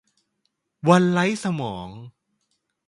[0.87, 1.89] วันไร้สมอง